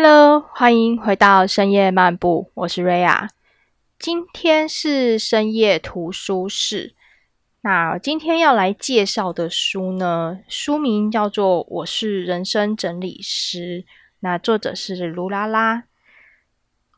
[0.00, 3.30] Hello，欢迎回到深夜漫步，我是瑞亚。
[3.98, 6.94] 今天是深夜图书室。
[7.62, 13.82] 那今天要来介绍的书呢，书名叫做《我是人生整理师》。
[14.20, 15.82] 那作者是卢拉拉。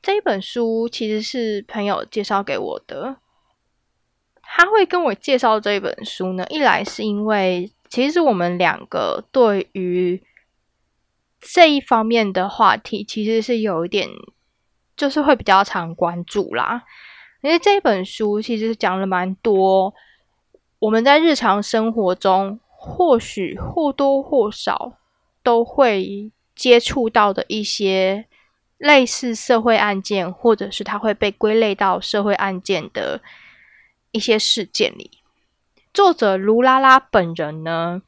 [0.02, 3.16] 这一本书其实是朋友介绍给我的。
[4.42, 10.22] 他会跟我介绍这本书呢，一来是因为其实我们两个对于
[11.40, 14.08] 这一方面的话题其实是有一点，
[14.96, 16.82] 就是会比较常关注啦。
[17.40, 19.94] 因为这本书其实讲了蛮多，
[20.78, 24.92] 我们在日常生活中或许或多或少
[25.42, 28.26] 都会接触到的一些
[28.76, 33.22] 类似社会案件，或者是它会被归类到社会案件的
[34.12, 35.10] 一些事件里。
[35.94, 38.02] 作者卢拉拉本人呢，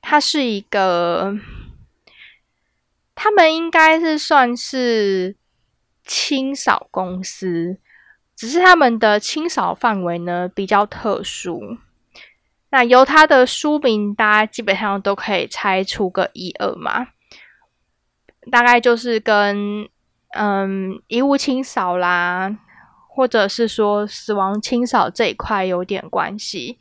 [0.00, 1.36] 他是一个。
[3.20, 5.34] 他们应该是算是
[6.04, 7.78] 清扫公司，
[8.36, 11.78] 只是他们的清扫范围呢比较特殊。
[12.70, 17.08] 那由他的书名，大家基本上都可以猜出个一二嘛。
[18.52, 19.88] 大概就是跟
[20.36, 22.56] 嗯遗物清扫啦，
[23.08, 26.78] 或者是说死亡清扫这一块有点关系。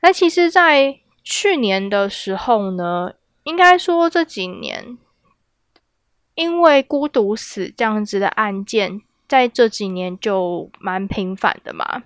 [0.00, 3.12] 那其实，在去年的时候呢。
[3.44, 4.96] 应该说这几年，
[6.36, 12.04] 因为孤独死这样子的案件，在这几年就蛮频繁的嘛。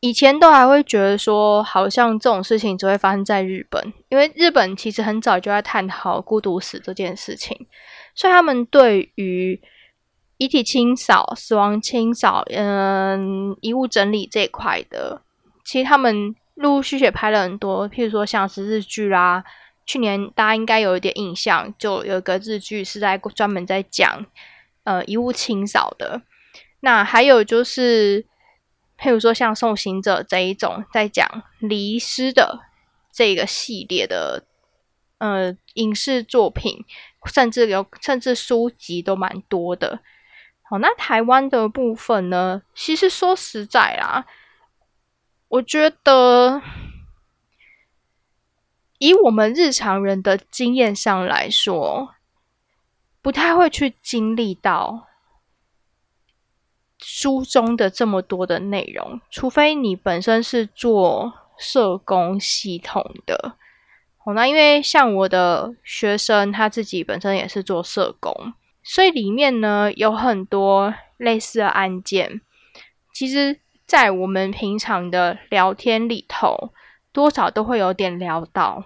[0.00, 7.66] 以前都还会觉得说，好像这种事情只会发生在日本，因为日本其实很早就在探讨孤独死这件事情，
[8.14, 9.60] 所以他们对于
[10.38, 15.20] 遗体清扫、死亡清扫、嗯遗物整理这一块的，
[15.66, 16.34] 其实他们。
[16.60, 19.42] 陆陆续续拍了很多，譬如说像是日剧啦。
[19.86, 24.24] 去年大家应该有一点印象，就有一个日剧是在专门在讲
[24.84, 26.22] 呃遗物清扫的。
[26.80, 28.24] 那还有就是，
[28.96, 31.26] 譬如说像《送行者》这一种，在讲
[31.58, 32.60] 离失的
[33.10, 34.44] 这个系列的
[35.18, 36.84] 呃影视作品，
[37.32, 39.98] 甚至有甚至书籍都蛮多的。
[40.62, 44.24] 好，那台湾的部分呢，其实说实在啦。
[45.50, 46.62] 我觉得，
[48.98, 52.14] 以我们日常人的经验上来说，
[53.20, 55.08] 不太会去经历到
[56.98, 63.56] 书中的这么多的内容，除非你本身是做社工系统的。
[64.24, 72.40] 哦，那因为像我的学生他自己本身也是做社工，所以里面呢有很多类似的案件，
[73.12, 73.58] 其实。
[73.90, 76.72] 在我们平常的聊天里头，
[77.10, 78.84] 多少都会有点聊到，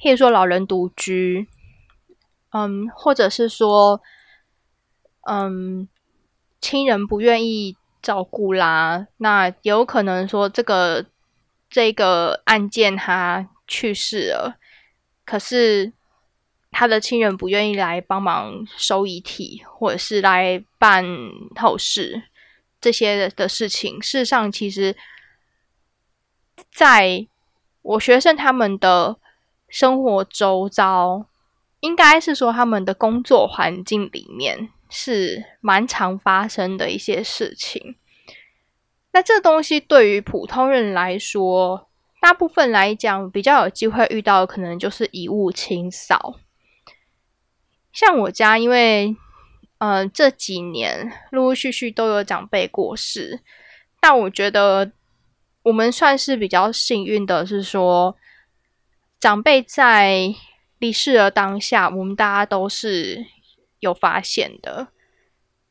[0.00, 1.46] 譬如说老人独居，
[2.52, 4.00] 嗯，或者是说，
[5.28, 5.86] 嗯，
[6.62, 11.04] 亲人不愿意照顾啦，那有可能说这个
[11.68, 14.56] 这个案件他去世了，
[15.26, 15.92] 可是
[16.70, 21.04] 他的亲人不愿意来帮忙收遗体，或者是来办
[21.60, 22.22] 后事。
[22.82, 24.96] 这些的事情，事实上，其实
[26.72, 27.28] 在
[27.82, 29.16] 我学生他们的
[29.68, 31.26] 生活周遭，
[31.78, 37.94] 应该是说他们的工作环境里面是蛮常发生的一些事情。
[39.12, 41.88] 那这东西对于普通人来说，
[42.20, 46.34] 大部分来讲比较有机会遇到，可能就是遗物清扫。
[47.92, 49.14] 像我家，因为。
[49.84, 53.40] 嗯，这几年陆陆续续都有长辈过世，
[53.98, 54.92] 但我觉得
[55.64, 58.16] 我们算是比较幸运的，是说
[59.18, 60.32] 长辈在
[60.78, 63.26] 离世的当下，我们大家都是
[63.80, 64.86] 有发现的，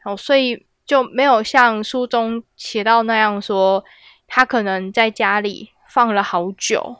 [0.03, 3.85] 哦，所以就没有像书中写到那样说，
[4.27, 6.97] 他可能在家里放了好久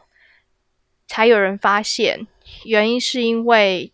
[1.05, 2.25] 才有人发现，
[2.63, 3.91] 原因是因为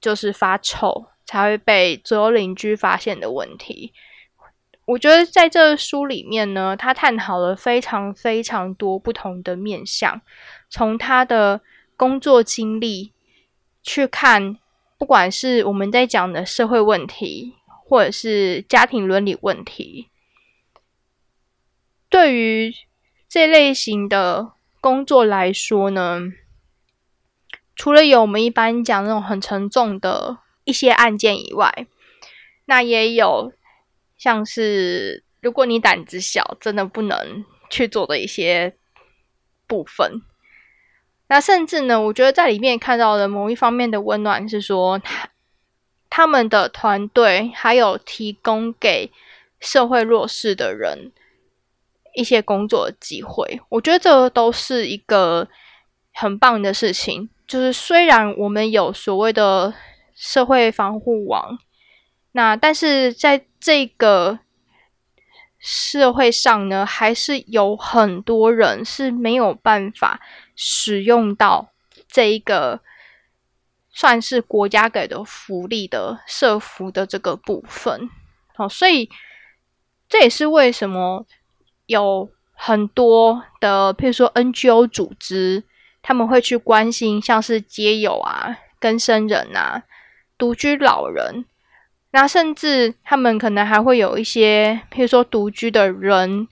[0.00, 1.08] 就是发臭。
[1.28, 3.92] 才会被左右邻居发现的问题。
[4.86, 10.22] 我觉得在这书里面呢，他探讨了非常非常多不同的面向，
[10.70, 11.60] 从他的
[11.98, 13.12] 工作经历
[13.82, 14.56] 去看，
[14.96, 20.08] 不管是我们在讲的社会问题，或者是家庭伦理问题，
[22.08, 22.72] 对于
[23.28, 26.22] 这类型的工作来说呢，
[27.76, 30.38] 除了有我们一般讲那种很沉重的。
[30.68, 31.86] 一些案件以外，
[32.66, 33.50] 那也有
[34.18, 38.74] 像是如果你胆子小，真的不能去做的一些
[39.66, 40.20] 部分。
[41.28, 45.00] 那甚至呢，我觉得在里面看到的某一方面的温暖是说，
[46.10, 49.10] 他们的团队还有提供给
[49.58, 51.10] 社会弱势的人
[52.14, 53.58] 一些工作机会。
[53.70, 55.48] 我觉得这都是一个
[56.12, 57.30] 很棒的事情。
[57.46, 59.72] 就是虽然我们有所谓的
[60.18, 61.56] 社会防护网，
[62.32, 64.40] 那但是在这个
[65.60, 70.20] 社会上呢，还是有很多人是没有办法
[70.56, 71.68] 使用到
[72.08, 72.80] 这一个
[73.90, 78.10] 算是国家给的福利的社福的这个部分。
[78.56, 79.08] 哦，所以
[80.08, 81.24] 这也是为什么
[81.86, 85.62] 有很多的，譬如说 NGO 组织。
[86.00, 89.82] 他们会去关心像是街友啊、跟生人啊、
[90.38, 91.44] 独居老人，
[92.12, 96.48] 那甚至他们可能还会有一些，譬如说独居的人，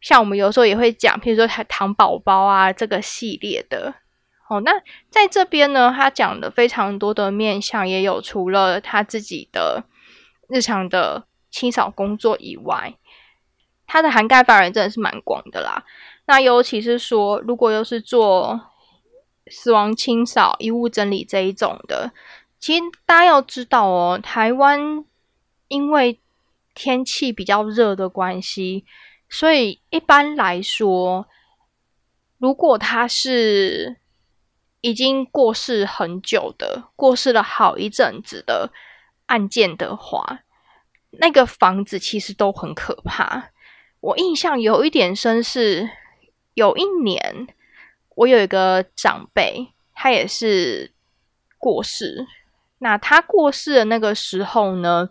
[0.00, 3.94] 像我们有时候也会讲，譬如说糖糖宝宝啊这个系列的。
[4.48, 4.72] 哦，那
[5.10, 9.84] 在这边呢，他讲的非常多的面向，也有除了他自己的
[10.48, 12.94] 日常的清扫工作以外，
[13.86, 15.84] 他的涵盖范围真的是蛮广的啦。
[16.26, 18.58] 那尤其是说，如果又是做
[19.50, 22.10] 死亡清扫、衣物整理这一种的，
[22.60, 25.04] 其实大家要知道哦，台湾
[25.68, 26.20] 因为
[26.74, 28.84] 天气比较热的关系，
[29.28, 31.26] 所以一般来说，
[32.38, 33.96] 如果他是
[34.80, 38.72] 已经过世很久的、过世了好一阵子的
[39.26, 40.40] 案件的话，
[41.10, 43.50] 那个房子其实都很可怕。
[44.00, 45.88] 我印象有一点深是，
[46.54, 47.48] 有一年。
[48.14, 50.92] 我有一个长辈，他也是
[51.56, 52.26] 过世。
[52.78, 55.10] 那他过世的那个时候呢，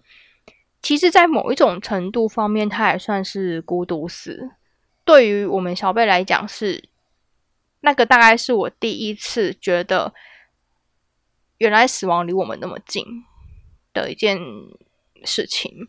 [0.82, 4.52] 其实，在某一种程度方面，他也算是孤独死。
[5.04, 6.90] 对于我们小辈来讲，是
[7.82, 10.14] 那个大概是我第一次觉得，
[11.58, 13.04] 原来死亡离我们那么近
[13.94, 14.40] 的一件
[15.24, 15.88] 事情。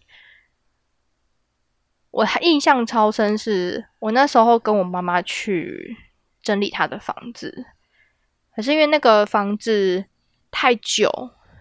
[2.11, 5.97] 我还印象超深，是我那时候跟我妈妈去。
[6.41, 7.67] 整理他的房子，
[8.57, 10.07] 可是因为那个房子
[10.51, 11.11] 太久，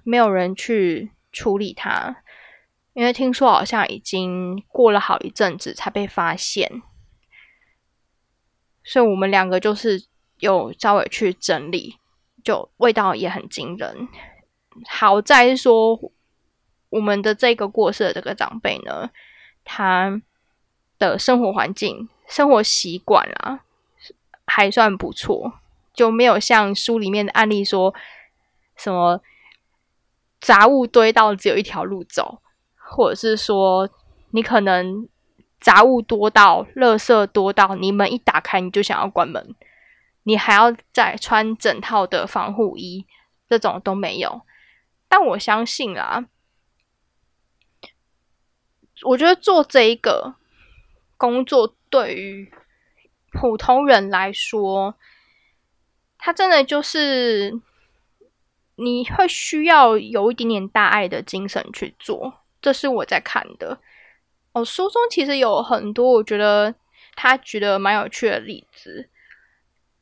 [0.07, 2.23] 没有人去处理它。
[2.93, 6.81] 因为听说好像已经过了好一阵子才被发现，
[8.83, 10.05] 所以我们两个就是
[10.39, 11.97] 有稍微去整理，
[12.43, 14.07] 就味道也很惊人。
[14.87, 15.99] 好在说，
[16.89, 19.11] 我们的这个过世的这个长辈呢，
[19.63, 20.21] 他
[20.97, 23.59] 的生活环境、生活习惯啦。
[24.49, 25.59] 还算不错，
[25.93, 27.93] 就没有像书里面的案例说
[28.77, 29.21] 什么
[30.39, 32.41] 杂物堆到只有一条路走，
[32.75, 33.89] 或者是说
[34.31, 35.07] 你可能
[35.59, 39.55] 杂物多到、垃圾多到，你门一打开你就想要关门，
[40.23, 43.05] 你还要再穿整套的防护衣，
[43.49, 44.41] 这种都没有。
[45.07, 46.25] 但我相信啊，
[49.03, 50.35] 我觉得做这一个
[51.17, 52.53] 工作对于。
[53.29, 54.95] 普通人来说，
[56.17, 57.61] 他真的就是
[58.77, 62.41] 你会需要有一点点大爱的精神去做。
[62.61, 63.79] 这是我在看的
[64.53, 64.63] 哦。
[64.63, 66.73] 书中其实有很多我觉得
[67.15, 69.09] 他觉得蛮有趣的例子，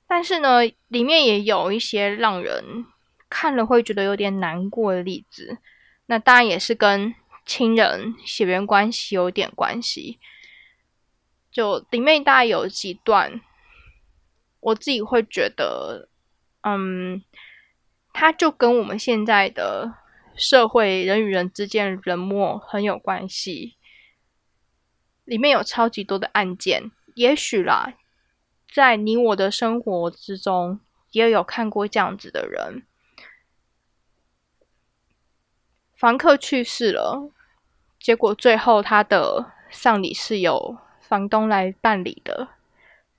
[0.08, 2.86] 但是呢，里面也有一些让人
[3.30, 5.58] 看了会觉得有点难过的例子。
[6.06, 7.16] 那当然也是跟
[7.46, 10.20] 亲人血缘关系有点关系。
[11.52, 13.40] 就里面大概有几段，
[14.60, 16.10] 我自己会觉得，
[16.64, 17.24] 嗯，
[18.18, 19.94] 它就跟我们现在的
[20.36, 23.76] 社会人与人之间冷漠很有关系。
[25.26, 27.94] 里面有超级多的案件，也许啦，
[28.74, 30.80] 在你我的生活之中
[31.12, 32.84] 也有看过这样子的人，
[35.94, 37.30] 房客去世了，
[38.00, 40.78] 结果最后他的丧礼是由。
[41.02, 42.48] 房东来办理的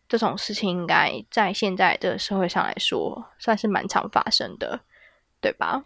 [0.08, 4.80] 这种事情，应该在现在的社会上来说，算是蛮常发生的，
[5.40, 5.84] 对吧？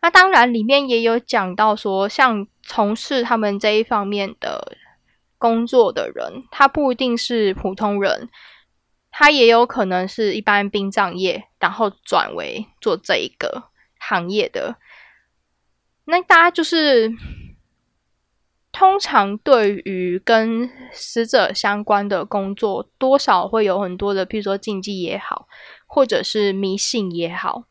[0.00, 4.76] 那当然，里面也有讲到说，像从事他们这一方面的
[5.36, 8.28] 工作的人，他不一定是普通人，
[9.10, 14.76] 他也有可能是一般殡葬业，然后转为做这一个行业的。
[16.04, 17.12] 那大家就是。
[18.94, 25.48] 通常对于跟死者相关的工作，多少会有很多的，譬如说禁忌也好，
[25.88, 27.64] 或者是迷信也好。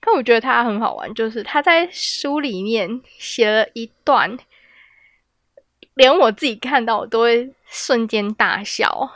[0.00, 4.36] 但我觉得他很好玩，就是他在书里面写了一段，
[5.94, 9.12] 连我自己看到我都会瞬间大笑。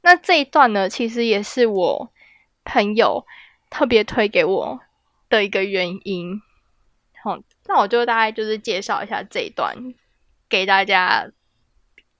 [0.00, 2.10] 那这一段呢，其实也是我
[2.64, 3.24] 朋友
[3.70, 4.80] 特别推给我
[5.30, 6.42] 的一个原因。
[7.22, 9.76] 好，那我就大概就是介绍一下这一段
[10.52, 11.30] 给大家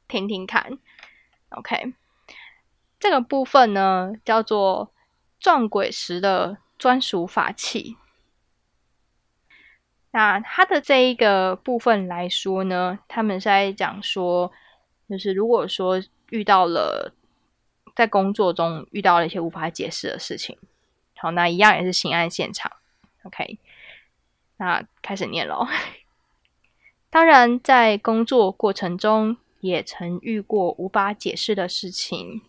[0.09, 0.79] 听听看。
[1.51, 1.93] OK，
[2.99, 4.91] 这个部分呢叫做
[5.39, 7.99] 撞鬼时的专属法器。
[10.13, 14.51] 那它的这一个部分来说呢，他们是在讲说，
[15.11, 17.13] 就是如果说遇到了
[17.95, 20.57] 在工作中遇到了一些无法解释的事情，
[21.19, 22.73] 好，那一样也是刑案现场。
[23.25, 23.59] OK，
[24.57, 25.67] 那开始念喽。
[27.13, 32.41] 当然，在工作过程中也曾遇过无法解释的事情。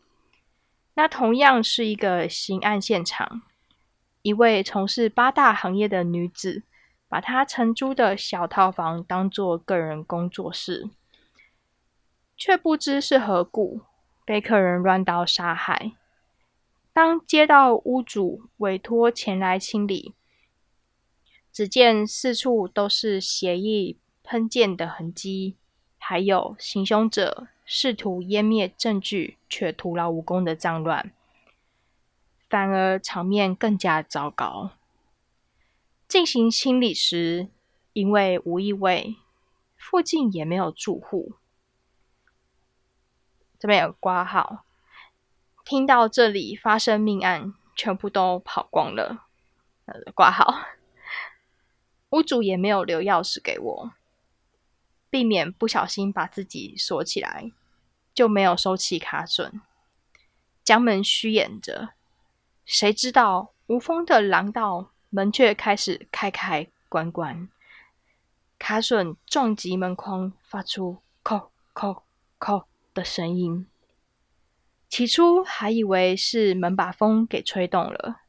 [0.93, 3.41] 那同样是一个刑案现场，
[4.21, 6.63] 一位从事八大行业的女子。
[7.09, 10.89] 把她承租的小套房当做个人工作室，
[12.35, 13.81] 却不知是何故
[14.25, 15.91] 被客人乱刀杀害。
[16.91, 20.15] 当接到屋主委托前来清理，
[21.51, 25.57] 只见四处都是血液喷溅的痕迹，
[25.99, 31.11] 还有行凶者试图湮灭证据却徒劳无功的脏乱，
[32.49, 34.71] 反而场面更加糟糕。
[36.07, 37.49] 进行清理时，
[37.93, 39.15] 因为无异味，
[39.75, 41.33] 附近也没有住户。
[43.59, 44.65] 这边有挂号，
[45.63, 49.25] 听到这里发生命案，全部都跑光了。
[50.13, 50.65] 挂号，
[52.11, 53.93] 屋主也没有留钥匙给我，
[55.13, 57.51] 避免不小心把自己锁起来，
[58.15, 59.61] 就没有收起卡榫，
[60.63, 61.89] 将门虚掩着。
[62.65, 64.89] 谁知道无风的廊道。
[65.15, 67.47] 门却开始开开关关，
[68.57, 72.01] 卡榫撞击门框，发出“扣扣
[72.39, 72.65] 扣”
[72.95, 73.67] 的声音。
[74.89, 78.21] 起初还以为是门把风给吹动了，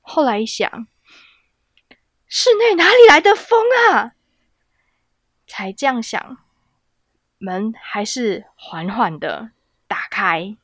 [0.00, 0.88] 后来一想，
[2.26, 4.15] 室内哪里来的风啊？
[5.58, 6.36] 才这样想，
[7.38, 9.52] 门还是缓缓的
[9.88, 10.54] 打开，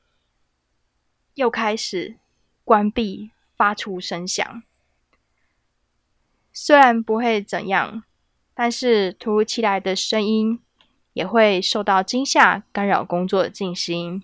[1.33, 2.19] 又开始
[2.63, 4.63] 关闭，发出声响。
[6.53, 8.05] 虽然不会怎样，
[8.53, 10.61] 但是突如其来的声音
[11.15, 14.23] 也会受到惊吓，干扰工作的进行。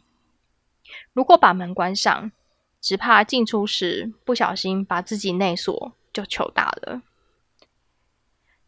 [1.14, 2.30] 如果把门关上，
[2.78, 7.00] 只怕进出时不小心把自己内锁，就糗大了。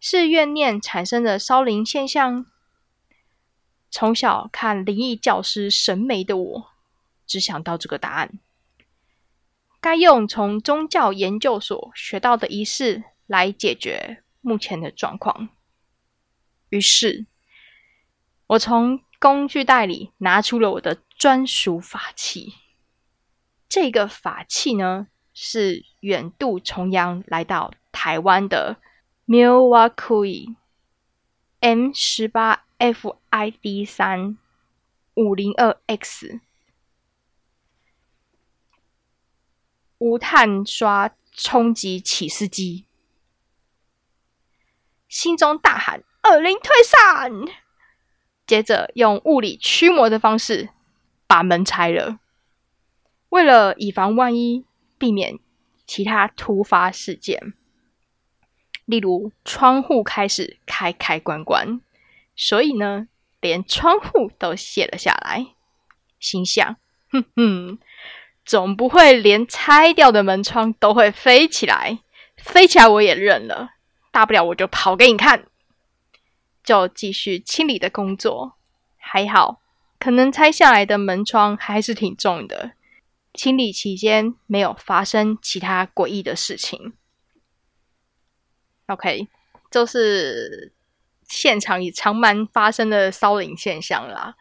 [0.01, 2.47] 是怨念产生的烧灵现象。
[3.91, 6.71] 从小看灵异教师神眉的我，
[7.27, 8.41] 只想到这个答案。
[9.81, 13.05] 该用从宗教研究所学到的仪式。
[13.31, 15.51] 来解决目前的状况。
[16.71, 17.27] 于是，
[18.49, 22.55] 我从工具袋里拿出了我的专属法器。
[23.69, 28.81] 这个法器呢，是远渡重洋来到台湾的
[29.31, 30.57] Milwaukee
[31.61, 34.37] M 十八 FID 三
[35.15, 36.41] 五零二 X
[39.99, 42.87] 无碳刷冲击起司机。
[45.09, 47.31] 心中大喊：“恶灵退散！”
[48.45, 50.71] 接着用物理驱魔的方式
[51.29, 52.19] 把门拆了。
[53.29, 54.67] 为了以防万一，
[54.99, 55.39] 避免
[55.87, 57.55] 其他突发事件，
[58.91, 61.81] 例如窗户开始开开关关，
[62.35, 63.07] 所以呢，
[63.41, 65.47] 连窗户都卸了下来。
[66.19, 66.77] 心想
[67.13, 67.79] ：“哼哼，
[68.45, 72.01] 总不会连拆掉的门窗都会飞起来？
[72.37, 73.71] 飞起来我也认了。”
[74.11, 75.47] 大不了我就跑给你看，
[76.65, 78.57] 就继续清理的工作。
[78.99, 79.61] 还好，
[80.01, 82.73] 可能拆下来的门窗还是挺重的。
[83.33, 86.95] 清理期间没有发生其他诡异的事情。
[88.91, 89.29] OK，
[89.71, 90.73] 就是
[91.23, 94.35] 现场以常蛮发生的骚灵现象啦。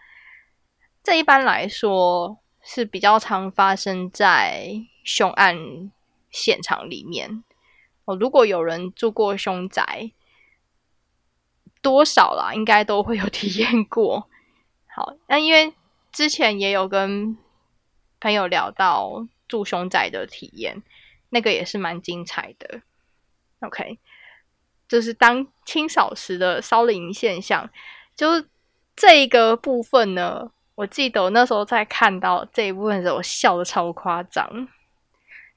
[1.04, 5.92] 这一般来说是比较常发生在凶案
[6.32, 7.44] 现场里面。
[8.06, 10.12] 哦，如果有人住过凶宅，
[11.84, 14.28] 多少啦，应该都会有体验过。
[14.88, 15.76] 好，那因为
[16.12, 17.38] 之前也有跟
[18.20, 20.82] 朋友聊到住凶宅的体验，
[21.30, 22.82] 那个也是蛮精彩的。
[23.60, 24.00] OK，
[24.90, 27.70] 就是当清扫时的烧灵现象，
[28.16, 28.46] 就是
[28.96, 34.68] 这一个部分呢，我记得我那时候在看到这一部分的时候，我笑的超夸张。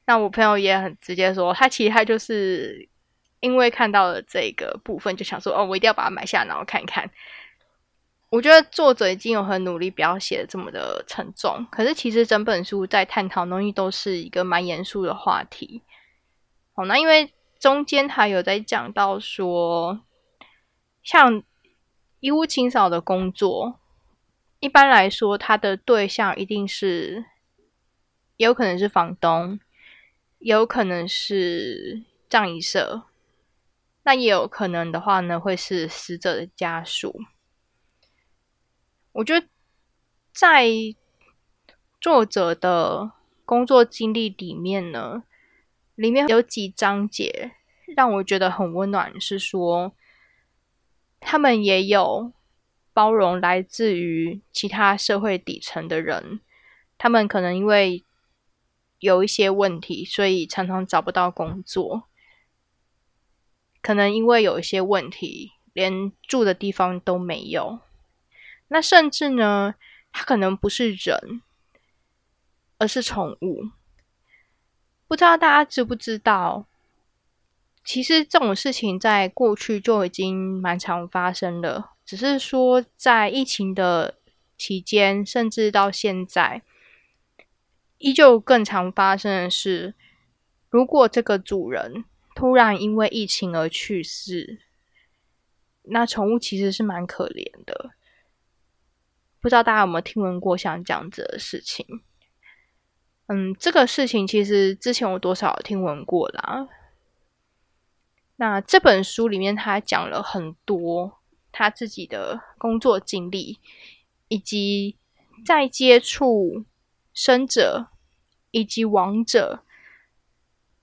[0.05, 2.89] 那我朋友也很直接说，他其实他就是
[3.41, 7.11] 因为看到了这个部分，就想说，哦，我一定要把它买下，然后看看。
[8.31, 11.67] 我觉得作者已经有很努力，不要写的这么的沉重。
[11.71, 15.83] 可是其实整本书在探讨东西都是一个蛮严肃的话题。
[16.75, 17.31] 好，那因为
[17.63, 20.01] 中间还有在讲到说，
[21.01, 21.45] 像
[22.19, 23.79] 义务清扫的工作，
[24.59, 27.25] 一般来说，它的对象一定是，
[28.37, 29.61] 也有可能是房东，
[30.41, 33.05] 也有可能是葬仪社，
[34.03, 37.21] 那也有可能的话呢，会是死者的家属。
[39.13, 39.47] 我觉得
[40.35, 40.67] 在
[42.01, 43.13] 作者的
[43.45, 45.23] 工作经历里面呢，
[45.95, 47.53] 里面有几章节
[47.97, 49.95] 让我觉得很温暖，是说
[51.21, 52.33] 他们也有
[52.93, 56.41] 包容来自于其他社会底层的人，
[56.99, 58.05] 他们可能因为
[58.99, 62.05] 有一些问题，所以常常找不到工作，
[63.81, 67.81] 可能因为有一些问题，连住的地方都没有。
[68.69, 69.75] 那甚至呢，
[70.13, 71.43] 它可能不是人，
[72.79, 73.71] 而是宠物。
[75.13, 76.65] 不知道大家知不知道？
[77.85, 84.15] 其实这种事情在过去就已经蛮常发生了，只是说在疫情的
[84.57, 86.63] 期间，甚至到现在，
[87.99, 89.93] 依旧更常发生的是，
[90.71, 94.61] 如果这个主人突然因为疫情而去世，
[95.83, 97.91] 那宠物其实是蛮可怜的。
[99.43, 102.01] 不知道大家有没有听闻过像这样子的事情？
[103.27, 106.69] 嗯，这个事情其实之前我多少听闻过啦。
[108.37, 111.21] 那这本书里面他讲了很多
[111.53, 113.59] 他自己的工作经历，
[114.29, 114.97] 以及
[115.47, 116.65] 在接触
[117.15, 117.89] 生者
[118.51, 119.63] 以及亡者，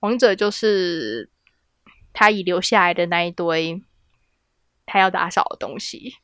[0.00, 1.28] 亡者就是
[2.12, 3.82] 他遗留下来的那一堆
[4.86, 6.16] 他要打扫的东西。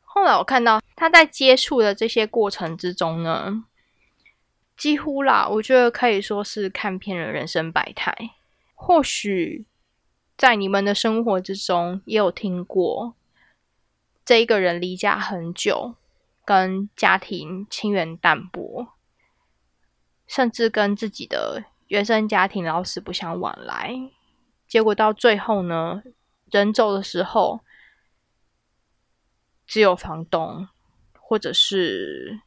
[0.00, 3.66] 后来我看到他在接触的这些过程之中呢，
[4.76, 8.14] 几乎啦，我觉得可以说是看遍了人生百态。
[8.74, 9.66] 或许
[10.36, 13.14] 在你们的生活之中也有听过，
[14.24, 15.94] 这一个人离家很久，
[16.44, 18.88] 跟家庭亲缘淡薄，
[20.26, 23.94] 甚至跟自己的原生家庭老死不相往来。
[24.66, 26.02] 结果到最后呢，
[26.50, 27.60] 人走的时候。
[29.66, 30.68] 只有房东，
[31.18, 32.38] 或者是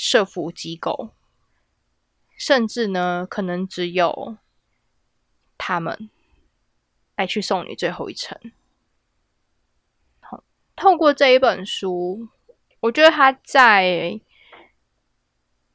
[0.00, 1.10] 社服机构，
[2.36, 4.36] 甚至呢，可能只有
[5.56, 6.08] 他们
[7.16, 8.38] 来去送你最后一程。
[10.20, 10.44] 好，
[10.76, 12.28] 透过这一本书，
[12.78, 14.20] 我觉得他在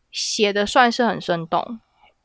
[0.09, 1.81] 写的算是很生动，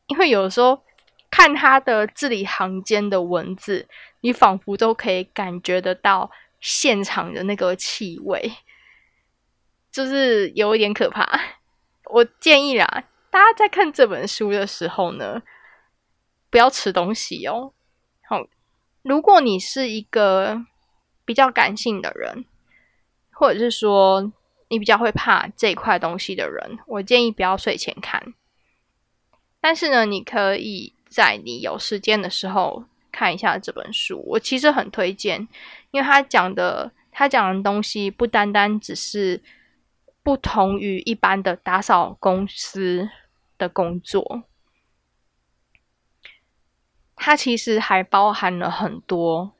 [0.06, 0.84] 因为有时候
[1.28, 3.88] 看他的字里行间的文字，
[4.20, 6.30] 你仿佛都可以感觉得到。
[6.60, 8.52] 现场的那个气味，
[9.92, 11.57] 就是有一点可怕。
[12.10, 15.42] 我建议啦，大家在看这本书的时候呢，
[16.50, 17.72] 不要吃东西哦。
[18.26, 18.46] 好，
[19.02, 20.64] 如果你是一个
[21.24, 22.44] 比较感性的人，
[23.30, 24.32] 或者是说
[24.68, 28.34] 你比较会怕这一块东西的人，我建议不要睡前看。
[29.60, 32.84] 但是呢，你可以在你有时间的时候。
[33.10, 35.40] 看一下这本书，我其实很推荐，
[35.90, 39.42] 因为他讲的他讲的东西不单单只是
[40.28, 43.08] 不同于一般的打扫公司
[43.56, 44.42] 的工作，
[47.16, 49.54] 它其实还包含了很多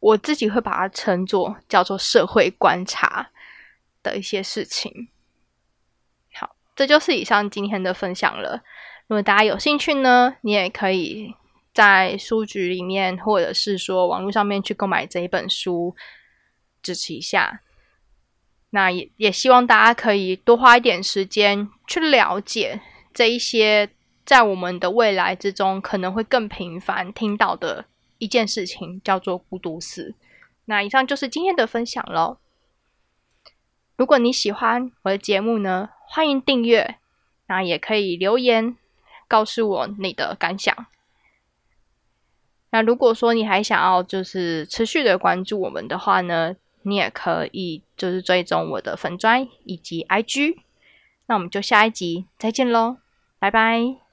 [0.00, 3.28] 我自己会把它称作叫做社会观察
[4.02, 5.08] 的一些事情。
[6.32, 8.62] 好，这就是以上今天的分享了。
[9.08, 11.34] 如果大家有兴趣呢，你也可以。
[11.74, 15.94] 在书局里面，或者是说网络上面去购买这一本书，
[16.80, 17.60] 支持一下。
[18.70, 22.80] 那也也希望大家可以多花一点时间去了解
[23.14, 23.88] 这一些
[24.24, 27.86] 在我们的未来之中可能会更频繁听到的
[28.18, 30.14] 一件事情，叫做孤独死。
[30.66, 32.38] 那以上就是今天的分享喽。
[33.96, 36.96] 如果你喜欢我的节目呢，欢迎订阅，
[37.46, 38.76] 那也可以留言
[39.28, 40.86] 告诉我你的感想。
[42.70, 50.56] 那如果说你还想要就是持续的关注我们的话呢，你也可以就是追踪我的粉砖以及 IG。
[51.26, 52.98] 那我们就下一集再见喽，
[53.38, 54.05] 拜拜。